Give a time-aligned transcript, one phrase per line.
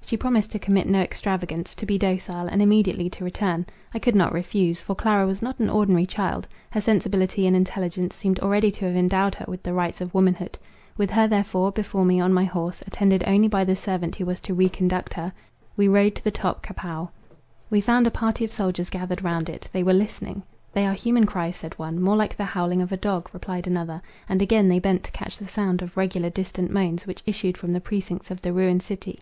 [0.00, 3.66] She promised to commit no extravagance, to be docile, and immediately to return.
[3.92, 8.16] I could not refuse; for Clara was not an ordinary child; her sensibility and intelligence
[8.16, 10.58] seemed already to have endowed her with the rights of womanhood.
[10.96, 14.40] With her therefore, before me on my horse, attended only by the servant who was
[14.40, 15.30] to re conduct her,
[15.76, 17.10] we rode to the Top Kapou.
[17.68, 19.68] We found a party of soldiers gathered round it.
[19.74, 20.42] They were listening.
[20.72, 24.00] "They are human cries," said one: "More like the howling of a dog," replied another;
[24.26, 27.74] and again they bent to catch the sound of regular distant moans, which issued from
[27.74, 29.18] the precincts of the ruined city.